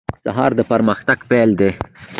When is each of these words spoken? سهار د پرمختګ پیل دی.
سهار 0.23 0.51
د 0.59 0.61
پرمختګ 0.71 1.17
پیل 1.29 1.49
دی. 1.59 1.71